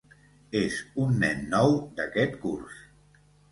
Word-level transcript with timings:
És 0.59 0.77
un 1.03 1.13
nen 1.25 1.45
nou 1.53 1.77
d'aquest 2.01 2.37
curs. 2.47 2.83